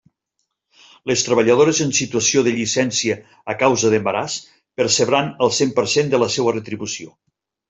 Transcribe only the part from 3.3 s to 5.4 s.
a causa d'embaràs percebran